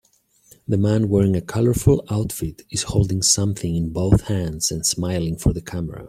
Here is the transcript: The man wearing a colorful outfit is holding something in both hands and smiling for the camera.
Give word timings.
The 0.67 0.79
man 0.79 1.09
wearing 1.09 1.35
a 1.35 1.41
colorful 1.41 2.03
outfit 2.09 2.63
is 2.71 2.81
holding 2.89 3.21
something 3.21 3.75
in 3.75 3.93
both 3.93 4.21
hands 4.21 4.71
and 4.71 4.83
smiling 4.83 5.37
for 5.37 5.53
the 5.53 5.61
camera. 5.61 5.99